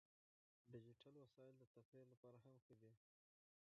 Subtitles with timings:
[0.71, 2.91] ډیجیټل وسایل د تفریح لپاره هم ښه دي.